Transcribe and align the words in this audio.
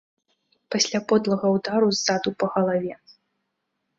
Пасля 0.75 0.99
подлага 1.11 1.51
ўдару 1.57 1.91
ззаду 1.97 2.29
па 2.39 2.45
галаве. 2.57 2.95